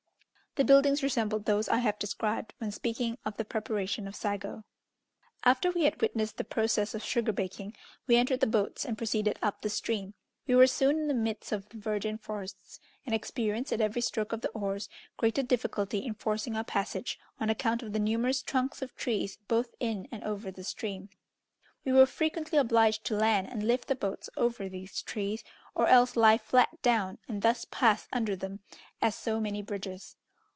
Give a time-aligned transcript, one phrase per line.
[0.55, 4.65] The buildings resembled those I have described when speaking of the preparation of sago.
[5.45, 7.73] After we had witnessed the process of sugar baking,
[8.05, 10.13] we entered the boats, and proceeded up the stream.
[10.47, 14.33] We were soon in the midst of the virgin forests, and experienced, at every stroke
[14.33, 18.81] of the oars, greater difficulty in forcing our passage, on account of the numerous trunks
[18.81, 21.07] of trees both in and over the stream.
[21.85, 25.45] We were frequently obliged to land and lift the boats over these trees,
[25.75, 28.59] or else lie flat down, and thus pass under them
[29.01, 30.17] as so many bridges.